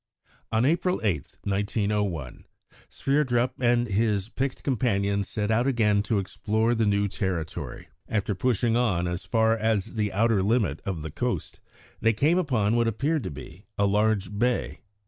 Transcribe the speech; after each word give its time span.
On 0.51 0.65
April 0.65 0.99
8, 1.03 1.27
1901, 1.43 2.45
Sverdrup 2.89 3.51
and 3.59 3.85
his 3.85 4.29
picked 4.29 4.63
companions 4.63 5.29
set 5.29 5.51
out 5.51 5.67
again 5.67 6.01
to 6.01 6.17
explore 6.17 6.73
the 6.73 6.87
new 6.87 7.07
territory. 7.07 7.87
After 8.09 8.33
pushing 8.33 8.75
on 8.75 9.07
as 9.07 9.25
far 9.25 9.55
as 9.55 9.93
the 9.93 10.11
outer 10.11 10.41
limit 10.41 10.81
of 10.87 11.03
the 11.03 11.11
coast, 11.11 11.59
they 11.99 12.13
came 12.13 12.39
upon 12.39 12.75
what 12.75 12.87
appeared 12.87 13.23
to 13.25 13.29
be 13.29 13.67
a 13.77 13.85
large 13.85 14.35
bay. 14.39 14.79